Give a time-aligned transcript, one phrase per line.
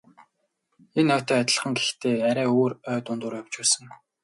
[0.99, 3.83] Энэ ойтой адилхан гэхдээ арай өөр ой дундуур явж байсан.